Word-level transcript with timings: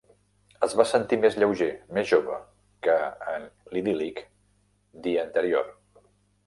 Es 0.67 0.71
va 0.79 0.85
sentir 0.91 1.19
més 1.25 1.37
lleuger, 1.43 1.67
més 1.97 2.09
jove, 2.13 2.39
que 2.87 2.97
en 3.35 3.47
l'idíl·lic 3.75 4.27
dia 5.07 5.29
anterior. 5.29 5.71